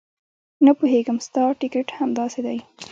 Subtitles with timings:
[0.65, 2.57] نه پوهېږم ستا ټیکټ همداسې دی.